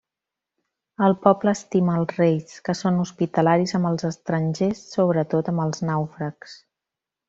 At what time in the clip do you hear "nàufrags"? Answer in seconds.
5.91-6.63